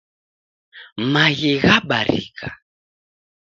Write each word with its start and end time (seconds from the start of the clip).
Maghi 1.11 1.53
ghabarika 1.65 2.47